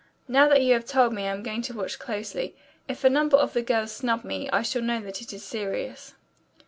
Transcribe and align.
Now 0.27 0.47
that 0.47 0.63
you 0.63 0.73
have 0.73 0.85
told 0.87 1.13
me 1.13 1.27
I'm 1.27 1.43
going 1.43 1.61
to 1.61 1.75
watch 1.77 1.99
closely. 1.99 2.55
If 2.87 3.03
a 3.03 3.07
number 3.11 3.37
of 3.37 3.53
the 3.53 3.61
girls 3.61 3.91
snub 3.91 4.23
me, 4.23 4.49
I 4.49 4.63
shall 4.63 4.81
know 4.81 4.99
that 5.01 5.21
it 5.21 5.31
is 5.31 5.43
serious." 5.43 6.15